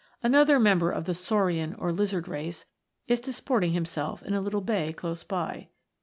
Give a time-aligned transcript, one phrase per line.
[0.13, 2.65] 5 Another member of the Saurian or Lizard race
[3.07, 5.69] is disporting himself in a little bay close by.